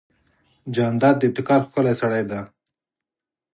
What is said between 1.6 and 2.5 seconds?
ښکلی سړی دی.